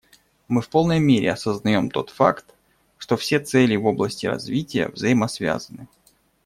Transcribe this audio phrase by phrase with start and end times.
[0.47, 2.55] Мы в полной мере осознаем тот факт,
[2.97, 5.85] что все цели в области развития взаимосвязаны.